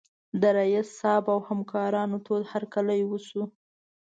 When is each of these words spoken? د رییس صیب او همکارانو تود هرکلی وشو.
د 0.41 0.43
رییس 0.57 0.87
صیب 0.99 1.25
او 1.33 1.39
همکارانو 1.49 2.17
تود 2.25 2.43
هرکلی 2.53 3.01
وشو. 3.05 3.43